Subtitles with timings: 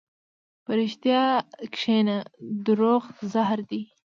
[0.63, 1.23] په رښتیا
[1.75, 2.17] کښېنه،
[2.65, 3.03] دروغ
[3.33, 3.81] زهر دي.